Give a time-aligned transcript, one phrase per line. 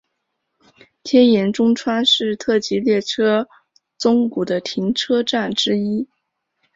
[1.03, 3.47] 天盐中川是特急列车
[3.99, 6.09] 宗谷的停车站之一。